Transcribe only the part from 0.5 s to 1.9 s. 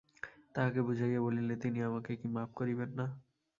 তাঁহাকে বুঝাইয়া বলিলে তিনি